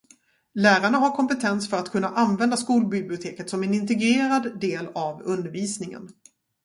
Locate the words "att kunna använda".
1.77-2.57